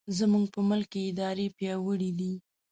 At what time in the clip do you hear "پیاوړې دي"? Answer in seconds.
1.57-2.33